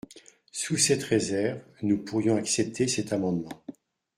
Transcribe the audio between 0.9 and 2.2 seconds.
réserve, nous